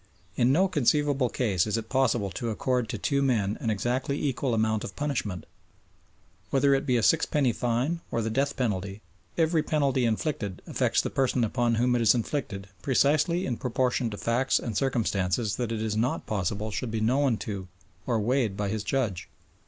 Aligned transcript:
In 0.35 0.51
no 0.51 0.67
conceivable 0.67 1.29
case 1.29 1.67
is 1.67 1.77
it 1.77 1.87
possible 1.87 2.31
to 2.31 2.49
accord 2.49 2.89
to 2.89 2.97
two 2.97 3.21
men 3.21 3.55
an 3.61 3.69
exactly 3.69 4.19
equal 4.19 4.55
amount 4.55 4.83
of 4.83 4.95
punishment. 4.95 5.45
Whether 6.49 6.73
it 6.73 6.87
be 6.87 6.97
a 6.97 7.03
sixpenny 7.03 7.53
fine 7.53 8.01
or 8.09 8.23
the 8.23 8.31
death 8.31 8.55
penalty, 8.57 9.03
every 9.37 9.61
penalty 9.61 10.05
inflicted 10.05 10.63
affects 10.65 11.01
the 11.03 11.11
person 11.11 11.43
upon 11.43 11.75
whom 11.75 11.95
it 11.95 12.01
is 12.01 12.15
inflicted 12.15 12.67
precisely 12.81 13.45
in 13.45 13.57
proportion 13.57 14.09
to 14.09 14.17
facts 14.17 14.57
and 14.57 14.75
circumstances 14.75 15.57
that 15.57 15.71
it 15.71 15.83
is 15.83 15.95
not 15.95 16.25
possible 16.25 16.71
should 16.71 16.89
be 16.89 16.99
known 16.99 17.37
to 17.37 17.67
or 18.07 18.19
weighed 18.19 18.57
by 18.57 18.69
his 18.69 18.83
judge. 18.83 19.29